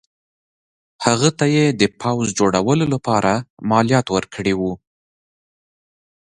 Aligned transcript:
هغه 1.05 1.29
ته 1.39 1.45
یې 1.55 1.65
د 1.81 1.83
پوځ 2.01 2.25
جوړولو 2.39 2.85
لپاره 2.93 3.33
مالیات 3.71 4.07
ورکړي 4.15 4.53
وو. 4.59 4.73